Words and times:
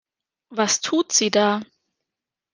Was 0.49 0.81
tut 0.81 1.11
sie 1.11 1.29
da? 1.29 1.61